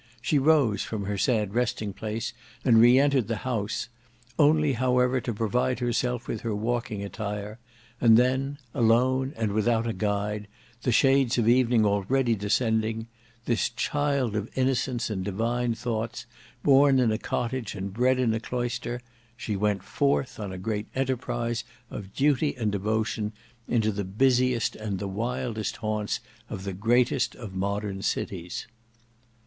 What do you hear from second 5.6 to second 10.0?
herself with her walking attire, and then alone and without a